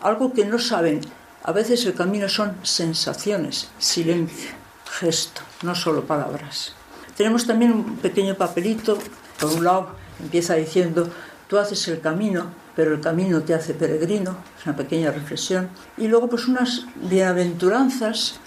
[0.02, 1.00] algo que no saben.
[1.42, 4.50] A veces el camino son sensaciones, silencio,
[4.98, 6.74] gesto, no solo palabras.
[7.16, 8.98] Tenemos también un pequeño papelito,
[9.40, 11.08] por un lado empieza diciendo,
[11.46, 16.08] tú haces el camino, pero el camino te hace peregrino, es una pequeña reflexión, y
[16.08, 18.40] luego pues unas bienaventuranzas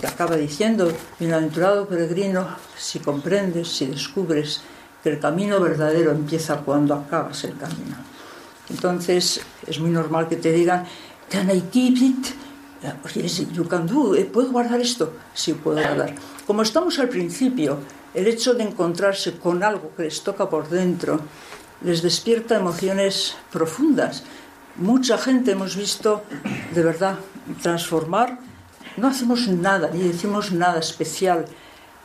[0.00, 4.62] que acaba diciendo, bienaventurado peregrino, si comprendes, si descubres
[5.02, 7.96] que el camino verdadero empieza cuando acabas el camino.
[8.70, 10.86] Entonces es muy normal que te digan,
[11.28, 12.26] can I keep it?
[13.52, 15.12] You can do, eh, ¿puedo guardar esto?
[15.34, 16.14] Sí, puedo guardar.
[16.46, 17.78] Como estamos al principio,
[18.14, 21.20] el hecho de encontrarse con algo que les toca por dentro
[21.82, 24.22] les despierta emociones profundas.
[24.76, 26.22] Mucha gente hemos visto
[26.74, 27.18] de verdad
[27.62, 28.38] transformar.
[28.96, 31.46] No hacemos nada, ni decimos nada especial.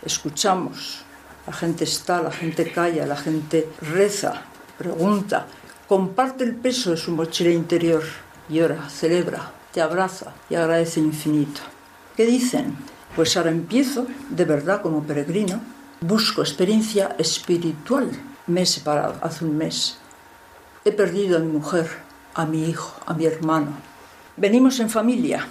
[0.03, 1.03] Escuchamos.
[1.47, 4.41] La gente está, la gente calla, la gente reza,
[4.77, 5.47] pregunta,
[5.87, 8.03] comparte el peso de su mochila interior,
[8.49, 11.61] llora, celebra, te abraza y agradece infinito.
[12.15, 12.75] ¿Qué dicen?
[13.15, 15.61] Pues ahora empiezo, de verdad como peregrino,
[16.01, 18.09] busco experiencia espiritual.
[18.47, 19.97] Me he separado hace un mes.
[20.83, 21.89] He perdido a mi mujer,
[22.33, 23.71] a mi hijo, a mi hermano.
[24.37, 25.47] Venimos en familia.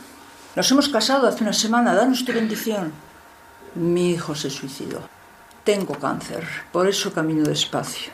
[0.56, 2.92] Nos hemos casado hace una semana, danos tu bendición.
[3.74, 5.00] Mi hijo se suicidó.
[5.64, 8.12] Tengo cáncer, por eso camino despacio.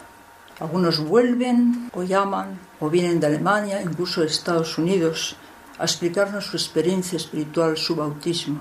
[0.59, 5.37] Algunos vuelven o llaman o vienen de Alemania, incluso de Estados Unidos,
[5.79, 8.61] a explicarnos su experiencia espiritual, su bautismo.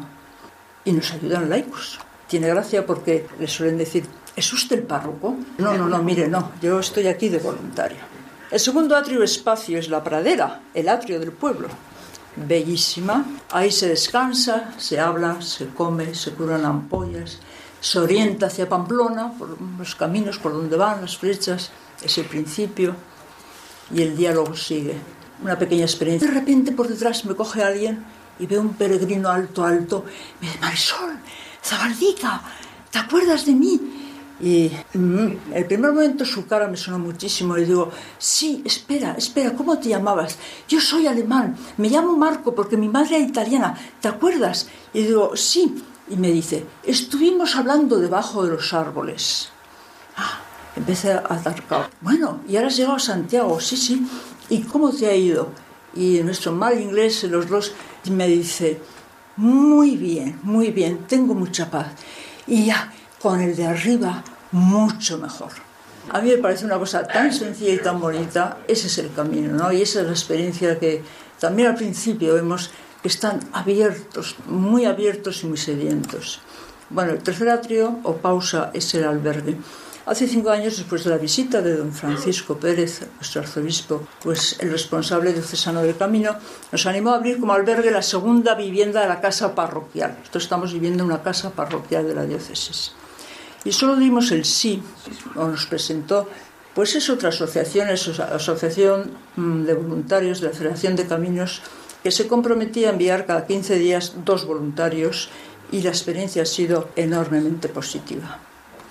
[0.84, 2.00] Y nos ayudan laicos.
[2.28, 5.38] Tiene gracia porque les suelen decir, ¿es usted el párroco?
[5.58, 8.00] No, no, no, mire, no, yo estoy aquí de voluntario.
[8.52, 11.70] El segundo atrio espacio es la pradera, el atrio del pueblo.
[12.36, 17.39] Bellísima, ahí se descansa, se habla, se come, se curan ampollas,
[17.82, 22.96] se orienta hacia Pamplona por los caminos por donde van las flechas es el principio
[23.94, 24.96] y el diálogo sigue.
[25.42, 26.28] Una pequeña experiencia.
[26.28, 28.04] De repente por detrás me coge alguien
[28.39, 30.06] y veo un peregrino alto, alto.
[30.39, 31.18] Me dice, Marisol,
[31.63, 32.42] Zabaldica,
[32.92, 33.98] ¿te acuerdas de mí?
[34.41, 39.54] Y mm, el primer momento su cara me sonó muchísimo y digo, sí, espera, espera,
[39.54, 40.38] ¿cómo te llamabas?
[40.67, 44.67] Yo soy alemán, me llamo Marco porque mi madre es italiana, ¿te acuerdas?
[44.93, 45.84] Y digo, sí.
[46.10, 49.49] Y me dice, estuvimos hablando debajo de los árboles.
[50.17, 50.39] Ah,
[50.75, 51.63] empecé a dar
[52.02, 54.08] Bueno, y ahora has llegado a Santiago, sí, sí.
[54.49, 55.52] ¿Y cómo te ha ido?
[55.93, 57.73] Y nuestro mal inglés, los dos,
[58.10, 58.82] me dice,
[59.36, 61.88] muy bien, muy bien, tengo mucha paz.
[62.47, 65.51] Y ya, con el de arriba mucho mejor.
[66.12, 69.53] A mí me parece una cosa tan sencilla y tan bonita, ese es el camino,
[69.53, 69.71] ¿no?
[69.71, 71.03] Y esa es la experiencia que
[71.39, 76.41] también al principio vemos que están abiertos, muy abiertos y muy sedientos.
[76.89, 79.58] Bueno, el tercer atrio o pausa es el albergue.
[80.08, 84.71] Hace cinco años, después de la visita de don Francisco Pérez, nuestro arzobispo, pues el
[84.71, 86.36] responsable diocesano del camino,
[86.71, 90.15] nos animó a abrir como albergue la segunda vivienda de la casa parroquial.
[90.17, 92.93] Nosotros estamos viviendo en una casa parroquial de la diócesis.
[93.65, 94.82] Y solo dimos el sí,
[95.36, 96.28] o nos presentó,
[96.74, 101.62] pues es otra asociación, es asociación mm, de voluntarios de la Federación de Caminos,
[102.04, 105.30] que se comprometía a enviar cada 15 días dos voluntarios
[105.72, 108.39] y la experiencia ha sido enormemente positiva.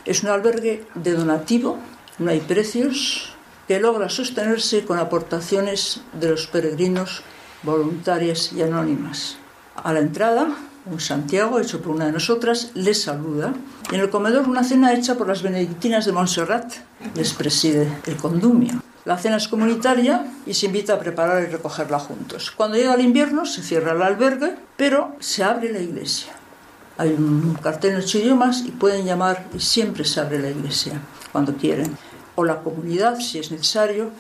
[0.05, 1.79] Es un albergue de donativo,
[2.19, 3.35] no hay precios,
[3.67, 7.23] que logra sostenerse con aportaciones de los peregrinos
[7.63, 9.37] voluntarias y anónimas.
[9.77, 10.49] A la entrada
[10.91, 13.53] un Santiago, hecho por una de nosotras, les saluda.
[13.93, 16.73] En el comedor una cena hecha por las benedictinas de Montserrat
[17.15, 18.83] les preside el condumio.
[19.05, 22.51] La cena es comunitaria y se invita a preparar y recogerla juntos.
[22.51, 26.33] Cuando llega el invierno se cierra el albergue, pero se abre la iglesia.
[26.99, 31.01] Hay un cartel en ocho idiomas y pueden llamar y siempre se abre la iglesia
[31.33, 31.97] cuando quieren.
[32.35, 34.11] O la comunidad, si es necesario,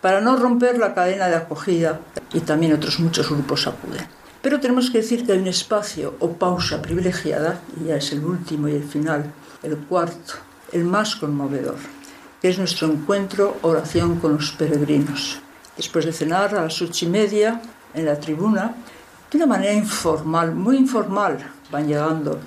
[0.00, 2.00] para no romper la cadena de acogida
[2.32, 4.17] y también otros muchos grupos acuden.
[4.48, 8.24] Pero tenemos que decir que hay un espacio o pausa privilegiada, y ya es el
[8.24, 9.30] último y el final,
[9.62, 10.36] el cuarto,
[10.72, 11.76] el más conmovedor,
[12.40, 15.38] que es nuestro encuentro, oración con los peregrinos.
[15.76, 17.60] Después de cenar a las ocho y media
[17.92, 18.74] en la tribuna,
[19.30, 21.36] de una manera informal, muy informal,
[21.70, 22.40] van llegando,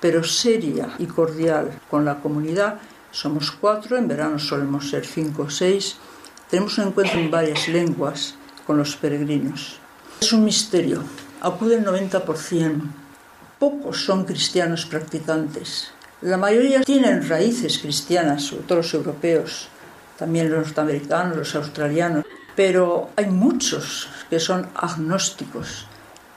[0.00, 2.78] pero seria y cordial con la comunidad.
[3.10, 5.96] Somos cuatro, en verano solemos ser cinco o seis.
[6.48, 9.80] Tenemos un encuentro en varias lenguas con los peregrinos.
[10.20, 11.02] Es un misterio,
[11.40, 12.82] acude el 90%.
[13.58, 15.90] Pocos son cristianos practicantes.
[16.22, 19.68] La mayoría tienen raíces cristianas, sobre todo los europeos,
[20.18, 22.24] también los norteamericanos, los australianos,
[22.54, 25.86] pero hay muchos que son agnósticos,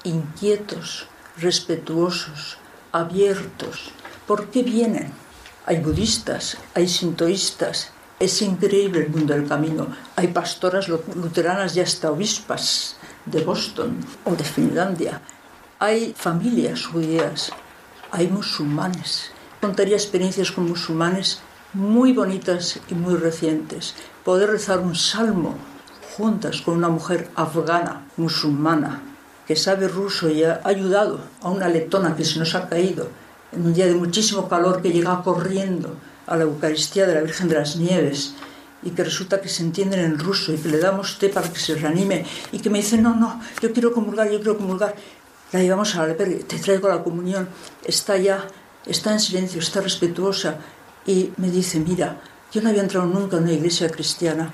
[0.03, 2.57] inquietos, respetuosos,
[2.91, 3.91] abiertos.
[4.27, 5.11] ¿Por qué vienen?
[5.65, 7.91] Hay budistas, hay sintoístas.
[8.19, 9.87] Es increíble el mundo del camino.
[10.15, 12.95] Hay pastoras luteranas y hasta obispas
[13.25, 15.21] de Boston o de Finlandia.
[15.79, 17.51] Hay familias judías,
[18.11, 19.31] hay musulmanes.
[19.61, 21.41] Contaría experiencias con musulmanes
[21.73, 23.95] muy bonitas y muy recientes.
[24.23, 25.55] Poder rezar un salmo
[26.15, 29.01] juntas con una mujer afgana, musulmana,
[29.47, 33.07] que sabe ruso y ha ayudado a una letona que se nos ha caído
[33.51, 35.95] en un día de muchísimo calor que llega corriendo
[36.27, 38.35] a la Eucaristía de la Virgen de las Nieves
[38.85, 41.59] y que resulta que se entienden en ruso y que le damos té para que
[41.59, 44.95] se reanime y que me dice, no, no, yo quiero comulgar, yo quiero comulgar.
[45.51, 47.47] La llevamos a la te traigo la comunión,
[47.85, 48.47] está ya,
[48.85, 50.57] está en silencio, está respetuosa
[51.05, 52.21] y me dice, mira,
[52.51, 54.53] yo no había entrado nunca en una iglesia cristiana,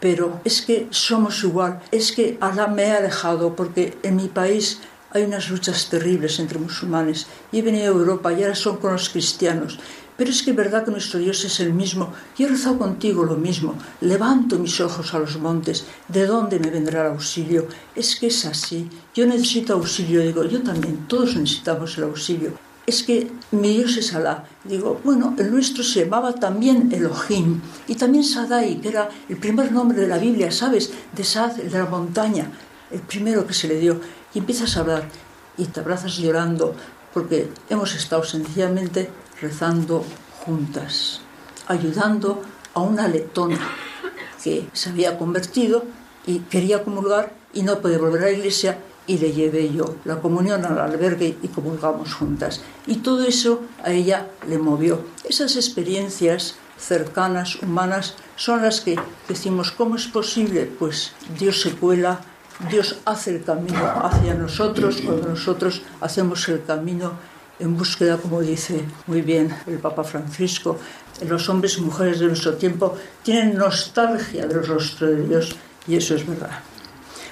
[0.00, 4.80] pero es que somos igual, es que Alá me ha dejado porque en mi país
[5.10, 8.92] hay unas luchas terribles entre musulmanes y he venido a Europa y ahora son con
[8.92, 9.78] los cristianos
[10.22, 12.12] pero es que es verdad que nuestro Dios es el mismo.
[12.38, 13.74] Y he rezado contigo lo mismo.
[14.02, 15.84] Levanto mis ojos a los montes.
[16.06, 17.66] ¿De dónde me vendrá el auxilio?
[17.96, 18.88] Es que es así.
[19.16, 20.20] Yo necesito auxilio.
[20.20, 21.08] Digo, yo también.
[21.08, 22.52] Todos necesitamos el auxilio.
[22.86, 24.44] Es que mi Dios es Alá.
[24.62, 27.60] Digo, bueno, el nuestro se llamaba también Elohim.
[27.88, 30.92] Y también Sadai, que era el primer nombre de la Biblia, ¿sabes?
[31.16, 32.48] De Sad, el de la montaña.
[32.92, 34.00] El primero que se le dio.
[34.32, 35.08] Y empiezas a hablar.
[35.58, 36.76] Y te abrazas llorando.
[37.12, 39.10] Porque hemos estado sencillamente
[39.40, 40.04] rezando
[40.44, 41.20] juntas,
[41.66, 42.42] ayudando
[42.74, 43.58] a una letona
[44.42, 45.84] que se había convertido
[46.26, 50.20] y quería comulgar y no puede volver a la iglesia y le llevé yo la
[50.20, 52.60] comunión al albergue y comulgamos juntas.
[52.86, 55.04] Y todo eso a ella le movió.
[55.28, 60.70] Esas experiencias cercanas, humanas, son las que decimos, ¿cómo es posible?
[60.78, 62.20] Pues Dios se cuela,
[62.70, 67.12] Dios hace el camino hacia nosotros, cuando nosotros hacemos el camino
[67.58, 70.78] en búsqueda, como dice muy bien el Papa Francisco,
[71.26, 75.54] los hombres y mujeres de nuestro tiempo tienen nostalgia del rostro de Dios
[75.86, 76.60] y eso es verdad.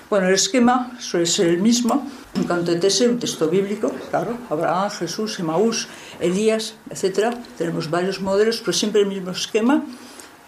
[0.09, 2.07] Bueno, el esquema suele ser el mismo.
[2.35, 7.35] Un canto de Tese, un texto bíblico, claro, Abraham, Jesús, Emaús, Elías, etc.
[7.57, 9.85] Tenemos varios modelos, pero siempre el mismo esquema.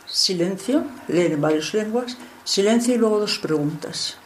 [0.07, 4.17] Silencio, leer en varias lenguas, silencio y luego dos preguntas.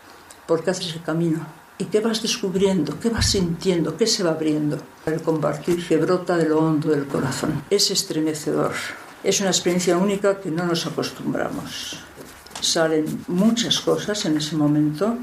[0.47, 1.47] ¿Por qué haces el camino?
[1.79, 2.99] ¿Y qué vas descubriendo?
[2.99, 3.97] ¿Qué vas sintiendo?
[3.99, 4.79] ¿Qué se va abriendo?
[5.05, 7.64] El compartir que brota de lo hondo del corazón.
[7.68, 8.72] Es estremecedor.
[9.22, 11.99] Es una experiencia única que no nos acostumbramos.
[12.61, 15.18] Salen muchas cosas en ese momento.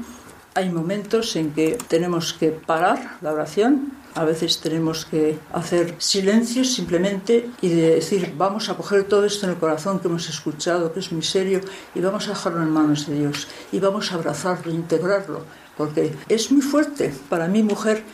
[0.54, 6.64] Hay momentos en que tenemos que parar la oración, a veces tenemos que hacer silencio
[6.64, 11.00] simplemente y decir, vamos a coger todo esto en el corazón que hemos escuchado, que
[11.00, 11.60] es muy serio,
[11.96, 15.42] y vamos a dejarlo en manos de Dios, y vamos a abrazarlo, integrarlo,
[15.76, 18.04] porque es muy fuerte para mi mujer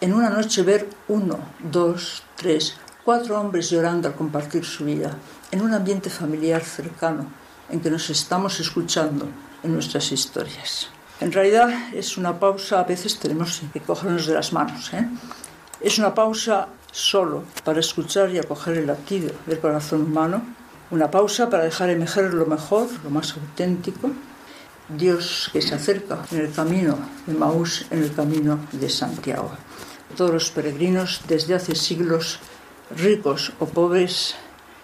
[0.00, 5.16] en una noche ver uno, dos, tres, cuatro hombres llorando al compartir su vida,
[5.50, 7.26] en un ambiente familiar cercano,
[7.68, 9.26] en que nos estamos escuchando
[9.62, 10.88] en nuestras historias.
[11.20, 14.92] En realidad es una pausa, a veces tenemos que cogernos de las manos.
[14.94, 15.06] ¿eh?
[15.80, 20.42] Es una pausa solo para escuchar y acoger el latido del corazón humano,
[20.90, 24.10] una pausa para dejar emerger lo mejor, lo más auténtico,
[24.96, 29.52] Dios que se acerca en el camino de Maús, en el camino de Santiago.
[30.16, 32.38] Todos los peregrinos desde hace siglos,
[32.96, 34.34] ricos o pobres,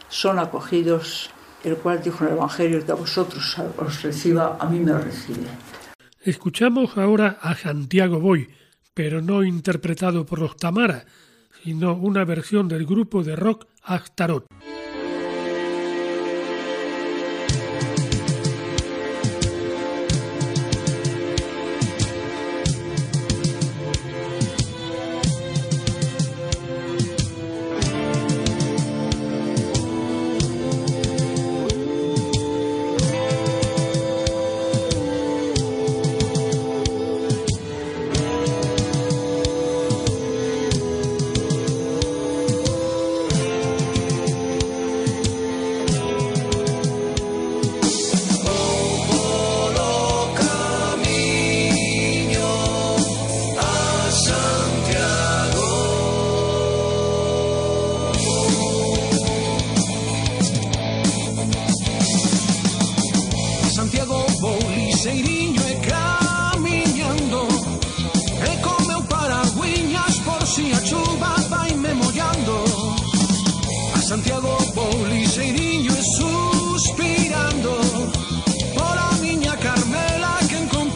[0.08, 1.30] son acogidos,
[1.64, 5.48] el cual dijo en el Evangelio, que a vosotros os reciba, a mí me recibe.
[6.22, 8.48] Escuchamos ahora a Santiago Boy,
[8.94, 11.04] pero no interpretado por los Tamara,
[11.62, 14.46] sino una versión del grupo de rock Astarot.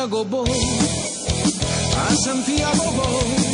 [0.00, 3.49] Santiago voy, a Santiago voy.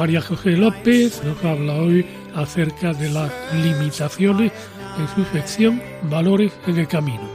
[0.00, 4.50] María José López nos habla hoy acerca de las limitaciones
[4.98, 7.28] en su sección Valores en el Camino.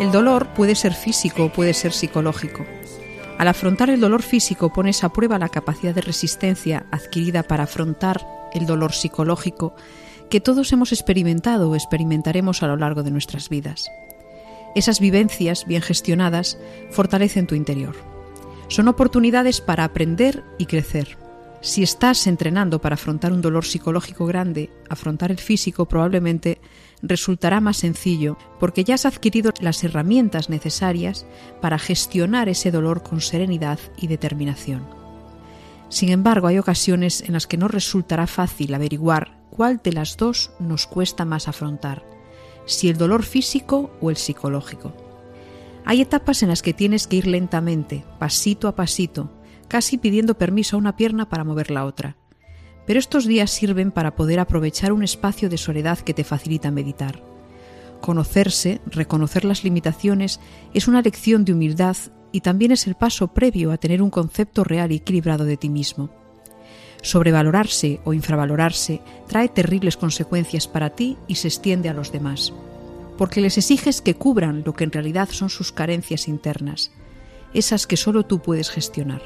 [0.00, 2.64] El dolor puede ser físico o puede ser psicológico.
[3.36, 8.26] Al afrontar el dolor físico pones a prueba la capacidad de resistencia adquirida para afrontar
[8.54, 9.74] el dolor psicológico
[10.30, 13.90] que todos hemos experimentado o experimentaremos a lo largo de nuestras vidas.
[14.78, 16.56] Esas vivencias, bien gestionadas,
[16.92, 17.96] fortalecen tu interior.
[18.68, 21.18] Son oportunidades para aprender y crecer.
[21.60, 26.60] Si estás entrenando para afrontar un dolor psicológico grande, afrontar el físico probablemente
[27.02, 31.26] resultará más sencillo porque ya has adquirido las herramientas necesarias
[31.60, 34.86] para gestionar ese dolor con serenidad y determinación.
[35.88, 40.52] Sin embargo, hay ocasiones en las que no resultará fácil averiguar cuál de las dos
[40.60, 42.04] nos cuesta más afrontar,
[42.68, 44.92] si el dolor físico o el psicológico.
[45.84, 49.32] Hay etapas en las que tienes que ir lentamente, pasito a pasito,
[49.66, 52.16] casi pidiendo permiso a una pierna para mover la otra
[52.88, 57.22] pero estos días sirven para poder aprovechar un espacio de soledad que te facilita meditar.
[58.00, 60.40] Conocerse, reconocer las limitaciones,
[60.72, 61.98] es una lección de humildad
[62.32, 65.68] y también es el paso previo a tener un concepto real y equilibrado de ti
[65.68, 66.08] mismo.
[67.02, 72.52] Sobrevalorarse o infravalorarse trae terribles consecuencias para ti y se extiende a los demás,
[73.16, 76.90] porque les exiges que cubran lo que en realidad son sus carencias internas,
[77.54, 79.22] esas que solo tú puedes gestionar.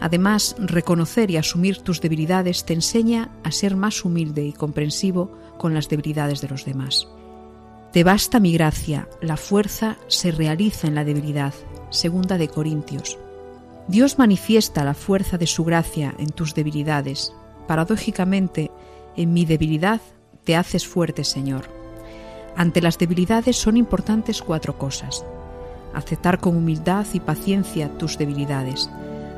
[0.00, 5.74] Además, reconocer y asumir tus debilidades te enseña a ser más humilde y comprensivo con
[5.74, 7.06] las debilidades de los demás.
[7.92, 11.54] Te basta mi gracia, la fuerza se realiza en la debilidad.
[11.90, 13.18] Segunda de Corintios.
[13.88, 17.34] Dios manifiesta la fuerza de su gracia en tus debilidades.
[17.66, 18.70] Paradójicamente,
[19.16, 20.00] en mi debilidad
[20.44, 21.68] te haces fuerte, Señor.
[22.56, 25.24] Ante las debilidades son importantes cuatro cosas.
[25.94, 28.88] Aceptar con humildad y paciencia tus debilidades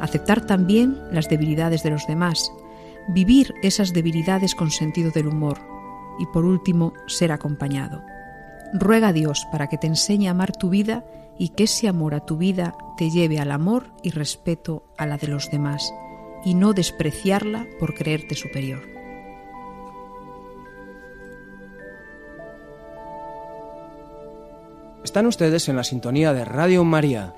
[0.05, 2.53] aceptar también las debilidades de los demás,
[3.09, 5.59] vivir esas debilidades con sentido del humor
[6.18, 8.03] y por último ser acompañado.
[8.74, 11.05] Ruega a Dios para que te enseñe a amar tu vida
[11.39, 15.16] y que ese amor a tu vida te lleve al amor y respeto a la
[15.16, 15.93] de los demás
[16.45, 18.82] y no despreciarla por creerte superior.
[25.03, 27.35] Están ustedes en la sintonía de Radio María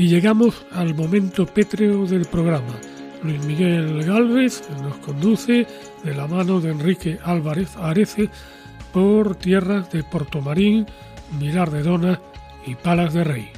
[0.00, 2.80] Y llegamos al momento pétreo del programa.
[3.22, 5.66] Luis Miguel Galvez nos conduce
[6.02, 8.30] de la mano de Enrique Álvarez Arece
[8.92, 10.86] por tierras de Portomarín,
[11.38, 12.20] Mirar de Dona
[12.66, 13.50] y Palas de Rey.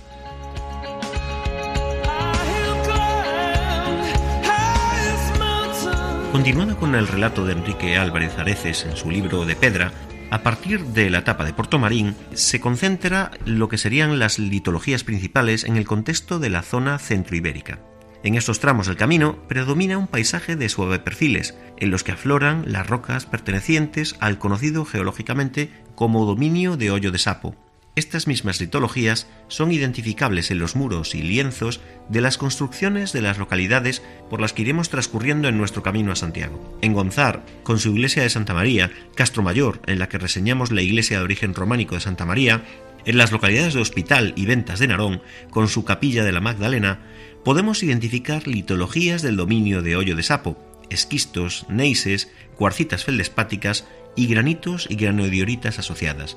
[6.32, 9.92] Continuando con el relato de Enrique Álvarez Areces en su libro de Pedra,
[10.30, 15.62] a partir de la etapa de Portomarín se concentra lo que serían las litologías principales
[15.64, 17.91] en el contexto de la zona centroibérica.
[18.24, 22.64] En estos tramos del camino predomina un paisaje de suave perfiles, en los que afloran
[22.66, 27.56] las rocas pertenecientes al conocido geológicamente como dominio de hoyo de sapo,
[27.94, 33.36] estas mismas litologías son identificables en los muros y lienzos de las construcciones de las
[33.36, 36.78] localidades por las que iremos transcurriendo en nuestro camino a Santiago.
[36.80, 40.80] En Gonzar, con su iglesia de Santa María, Castro Mayor, en la que reseñamos la
[40.80, 42.64] iglesia de origen románico de Santa María,
[43.04, 45.20] en las localidades de Hospital y Ventas de Narón,
[45.50, 47.00] con su capilla de la Magdalena,
[47.44, 50.56] podemos identificar litologías del dominio de hoyo de sapo,
[50.90, 56.36] esquistos, neises, cuarcitas feldespáticas y granitos y granodioritas asociadas.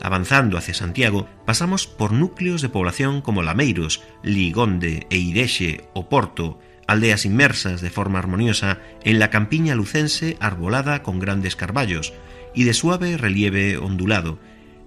[0.00, 7.24] Avanzando hacia Santiago, pasamos por núcleos de población como Lameiros, Ligonde, Eirexe o Porto, aldeas
[7.24, 12.12] inmersas de forma armoniosa en la campiña lucense arbolada con grandes carballos
[12.54, 14.38] y de suave relieve ondulado,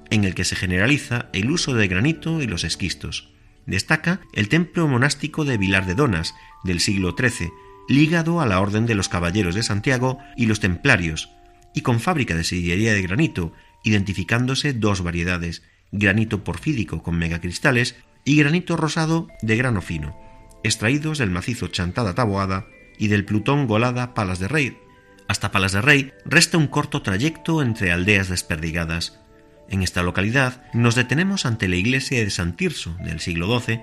[0.09, 3.29] en el que se generaliza el uso de granito y los esquistos.
[3.69, 7.51] Destaca el templo monástico de Vilar de Donas, del siglo XIII,
[7.87, 11.29] ligado a la Orden de los Caballeros de Santiago y los Templarios,
[11.75, 13.53] y con fábrica de sillería de granito,
[13.83, 15.61] identificándose dos variedades,
[15.91, 17.95] granito porfídico con megacristales
[18.25, 20.17] y granito rosado de grano fino,
[20.63, 22.65] extraídos del macizo Chantada Taboada
[22.97, 24.77] y del Plutón Golada Palas de Rey.
[25.27, 29.19] Hasta Palas de Rey resta un corto trayecto entre aldeas desperdigadas.
[29.69, 33.81] En esta localidad nos detenemos ante la iglesia de San Tirso del siglo XII,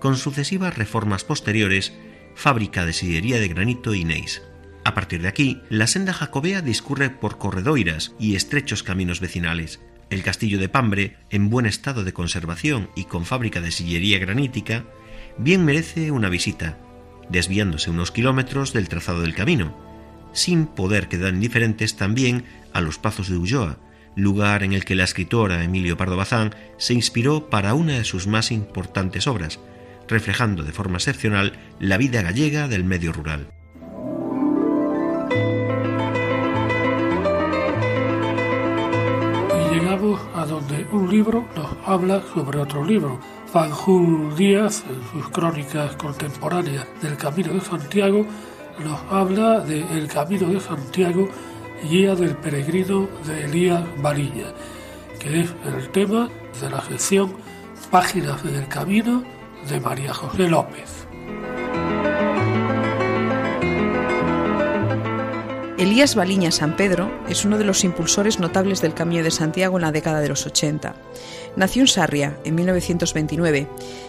[0.00, 1.92] con sucesivas reformas posteriores,
[2.34, 4.42] fábrica de sillería de granito y neis.
[4.84, 9.80] A partir de aquí, la senda jacobea discurre por corredoiras y estrechos caminos vecinales.
[10.10, 14.84] El castillo de Pambre, en buen estado de conservación y con fábrica de sillería granítica,
[15.36, 16.78] bien merece una visita.
[17.28, 19.76] desviándose unos kilómetros del trazado del camino,
[20.32, 23.78] sin poder quedar indiferentes también a los Pazos de Ulloa,
[24.16, 28.26] lugar en el que la escritora Emilio Pardo Bazán se inspiró para una de sus
[28.26, 29.60] más importantes obras,
[30.08, 33.48] reflejando de forma excepcional la vida gallega del medio rural.
[39.72, 43.20] Llegamos a donde un libro nos habla sobre otro libro.
[43.52, 48.26] Fanjul Díaz, en sus crónicas contemporáneas del Camino de Santiago,
[48.78, 51.28] nos habla de El Camino de Santiago,
[51.82, 54.52] guía del peregrino de Elías Varilla,
[55.18, 56.28] que es el tema
[56.60, 57.34] de la sección
[57.90, 59.24] Páginas del Camino
[59.68, 61.06] de María José López.
[65.78, 69.82] Elías Baliña San Pedro es uno de los impulsores notables del Camino de Santiago en
[69.82, 70.94] la década de los 80.
[71.56, 73.68] Nació en Sarria en 1929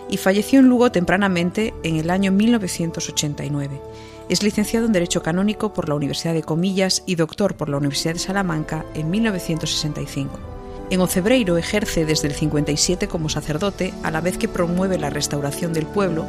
[0.09, 3.82] y falleció en Lugo tempranamente en el año 1989.
[4.30, 8.13] Es licenciado en Derecho Canónico por la Universidad de Comillas y doctor por la Universidad
[8.13, 10.39] de Salamanca en 1965.
[10.91, 15.73] En Ocebreiro ejerce desde el 57 como sacerdote, a la vez que promueve la restauración
[15.73, 16.27] del pueblo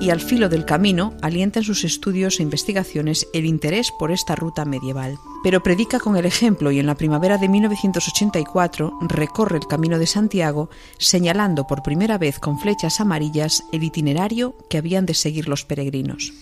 [0.00, 4.36] y al filo del camino alienta en sus estudios e investigaciones el interés por esta
[4.36, 5.18] ruta medieval.
[5.42, 10.06] Pero predica con el ejemplo y en la primavera de 1984 recorre el Camino de
[10.06, 15.64] Santiago señalando por primera vez con flechas amarillas el itinerario que habían de seguir los
[15.64, 16.32] peregrinos.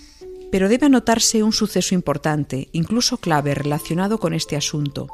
[0.50, 5.08] Pero debe anotarse un suceso importante, incluso clave, relacionado con este asunto.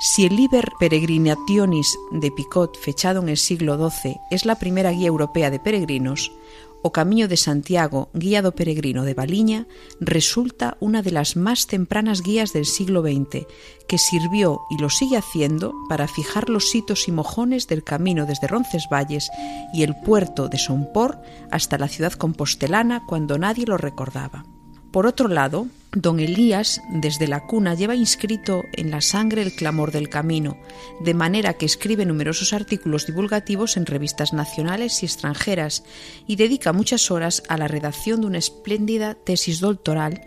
[0.00, 5.08] Si el Liber Peregrinationis de Picot, fechado en el siglo XII, es la primera guía
[5.08, 6.32] europea de peregrinos,
[6.82, 9.68] o Camino de Santiago, guía do peregrino de Baliña,
[10.00, 13.46] resulta una de las más tempranas guías del siglo XX,
[13.86, 18.48] que sirvió y lo sigue haciendo para fijar los hitos y mojones del camino desde
[18.48, 19.30] Roncesvalles
[19.74, 21.20] y el puerto de Sompor
[21.50, 24.44] hasta la ciudad compostelana cuando nadie lo recordaba.
[24.92, 29.92] Por otro lado, don Elías desde la cuna lleva inscrito en la sangre el clamor
[29.92, 30.56] del camino,
[31.00, 35.84] de manera que escribe numerosos artículos divulgativos en revistas nacionales y extranjeras
[36.26, 40.22] y dedica muchas horas a la redacción de una espléndida tesis doctoral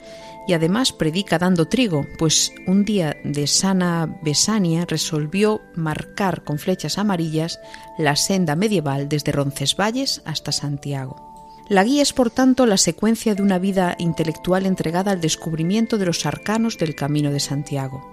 [0.47, 6.97] y además predica dando trigo, pues un día de sana Besania resolvió marcar con flechas
[6.97, 7.59] amarillas
[7.97, 11.32] la senda medieval desde Roncesvalles hasta Santiago.
[11.73, 16.05] La guía es, por tanto, la secuencia de una vida intelectual entregada al descubrimiento de
[16.05, 18.07] los arcanos del Camino de Santiago.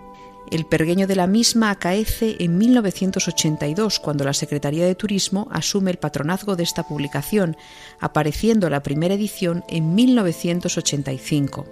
[0.50, 5.98] El pergueño de la misma acaece en 1982, cuando la Secretaría de Turismo asume el
[5.98, 7.54] patronazgo de esta publicación,
[8.00, 11.66] apareciendo la primera edición en 1985.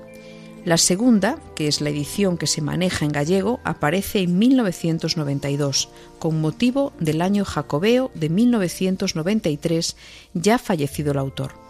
[0.66, 6.38] La segunda, que es la edición que se maneja en gallego, aparece en 1992, con
[6.38, 9.96] motivo del año jacobeo de 1993,
[10.34, 11.67] ya fallecido el autor.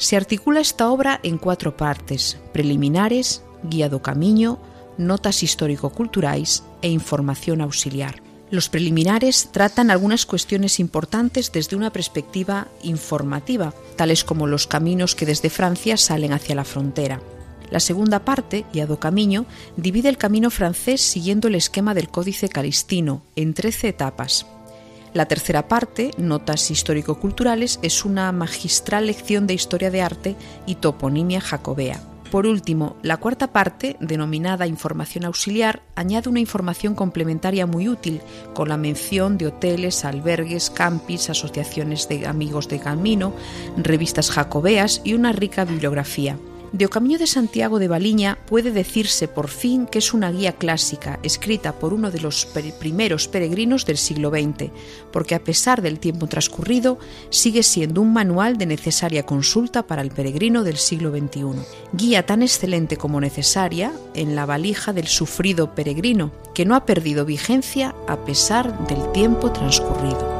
[0.00, 4.56] Se articula esta obra en cuatro partes: preliminares, guía do camiño,
[4.96, 8.24] notas histórico-culturais e información auxiliar.
[8.48, 15.26] Los preliminares tratan algunas cuestiones importantes desde una perspectiva informativa, tales como los caminos que
[15.28, 17.20] desde Francia salen hacia la frontera.
[17.68, 19.44] La segunda parte, Guía do Camiño,
[19.76, 24.46] divide el camino francés siguiendo el esquema del Códice Calistino en trece etapas.
[25.12, 30.36] La tercera parte, Notas histórico-culturales, es una magistral lección de historia de arte
[30.66, 32.00] y toponimia jacobea.
[32.30, 38.20] Por último, la cuarta parte, denominada Información auxiliar, añade una información complementaria muy útil,
[38.54, 43.32] con la mención de hoteles, albergues, campis, asociaciones de amigos de camino,
[43.76, 46.38] revistas jacobeas y una rica bibliografía.
[46.72, 51.18] De O de Santiago de Baliña puede decirse por fin que es una guía clásica
[51.24, 52.46] escrita por uno de los
[52.78, 54.70] primeros peregrinos del siglo XX,
[55.12, 56.98] porque a pesar del tiempo transcurrido
[57.28, 61.60] sigue siendo un manual de necesaria consulta para el peregrino del siglo XXI.
[61.92, 67.24] Guía tan excelente como necesaria en la valija del sufrido peregrino, que no ha perdido
[67.24, 70.39] vigencia a pesar del tiempo transcurrido.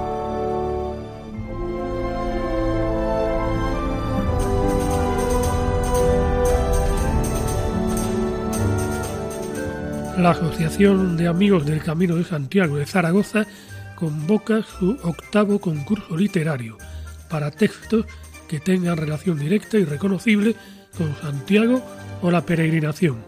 [10.21, 13.47] La Asociación de Amigos del Camino de Santiago de Zaragoza
[13.95, 16.77] convoca su octavo concurso literario
[17.29, 18.07] para textos
[18.49, 20.57] que tengan relación directa y reconocible
[20.97, 21.83] con Santiago
[22.21, 23.19] o la peregrinación.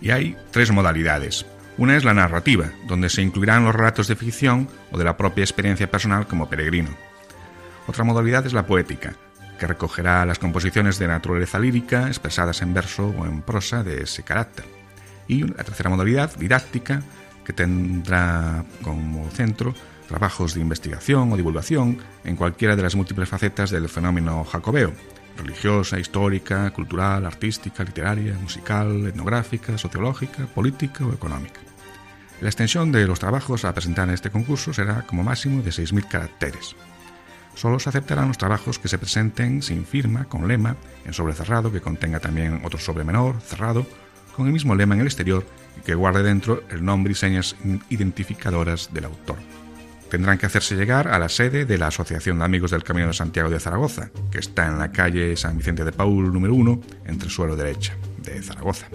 [0.00, 1.46] Y hay tres modalidades.
[1.78, 5.42] Una es la narrativa, donde se incluirán los relatos de ficción o de la propia
[5.42, 6.90] experiencia personal como peregrino.
[7.86, 9.14] Otra modalidad es la poética,
[9.58, 14.22] que recogerá las composiciones de naturaleza lírica expresadas en verso o en prosa de ese
[14.22, 14.81] carácter.
[15.32, 17.02] Y la tercera modalidad, didáctica,
[17.42, 19.74] que tendrá como centro
[20.06, 24.92] trabajos de investigación o divulgación en cualquiera de las múltiples facetas del fenómeno jacobeo
[25.38, 31.60] religiosa, histórica, cultural, artística, literaria, musical, etnográfica, sociológica, política o económica.
[32.42, 36.08] La extensión de los trabajos a presentar en este concurso será como máximo de 6.000
[36.08, 36.76] caracteres.
[37.54, 40.76] Solo se aceptarán los trabajos que se presenten sin firma, con lema,
[41.06, 43.86] en sobre cerrado, que contenga también otro sobre menor, cerrado,
[44.34, 45.44] con el mismo lema en el exterior
[45.78, 47.56] y que guarde dentro el nombre y señas
[47.90, 49.36] identificadoras del autor.
[50.10, 53.14] Tendrán que hacerse llegar a la sede de la Asociación de Amigos del Camino de
[53.14, 57.30] Santiago de Zaragoza, que está en la calle San Vicente de Paul número 1, entre
[57.30, 58.88] suelo derecha, de Zaragoza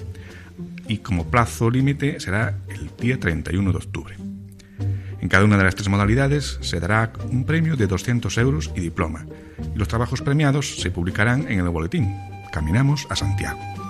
[0.87, 4.15] y como plazo límite será el día 31 de octubre.
[5.19, 8.79] En cada una de las tres modalidades se dará un premio de 200 euros y
[8.79, 9.25] diploma,
[9.73, 12.15] y los trabajos premiados se publicarán en el boletín.
[12.51, 13.86] Caminamos a Santiago.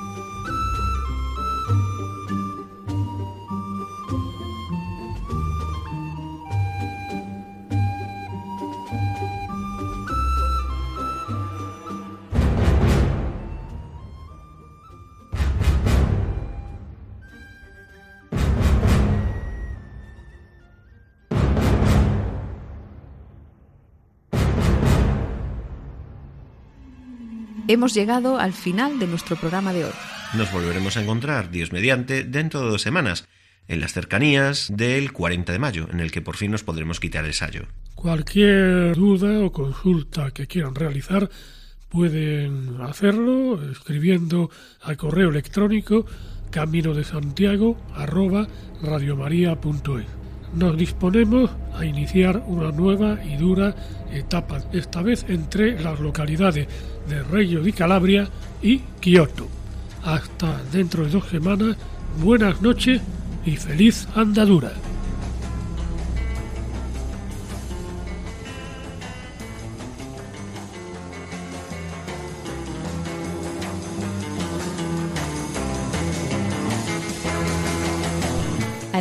[27.70, 29.92] Hemos llegado al final de nuestro programa de hoy.
[30.36, 33.28] Nos volveremos a encontrar, Dios mediante, dentro de dos semanas,
[33.68, 37.26] en las cercanías del 40 de mayo, en el que por fin nos podremos quitar
[37.26, 37.64] el sayo.
[37.96, 41.30] Cualquier duda o consulta que quieran realizar
[41.90, 44.50] pueden hacerlo escribiendo
[44.82, 46.06] al correo electrónico
[46.52, 47.76] camino de santiago
[50.54, 53.76] Nos disponemos a iniciar una nueva y dura
[54.12, 56.68] etapa, esta vez entre las localidades
[57.08, 58.28] de Reggio di Calabria
[58.62, 59.48] y Kioto.
[60.04, 61.76] Hasta dentro de dos semanas,
[62.22, 63.02] buenas noches
[63.46, 64.72] y feliz andadura.